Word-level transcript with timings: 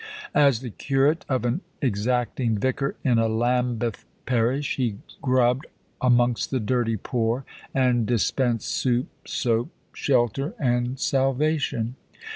As 0.33 0.61
the 0.61 0.71
curate 0.71 1.25
of 1.29 1.45
an 1.45 1.61
exacting 1.79 2.57
vicar 2.57 2.95
in 3.03 3.19
a 3.19 3.27
Lambeth 3.27 4.03
parish, 4.25 4.77
he 4.77 4.97
grubbed 5.21 5.67
amongst 6.01 6.49
the 6.49 6.59
dirty 6.59 6.97
poor, 6.97 7.45
and 7.71 8.07
dispensed 8.07 8.67
soup, 8.67 9.09
soap, 9.27 9.69
shelter, 9.93 10.55
and 10.59 10.99
salvation. 10.99 11.97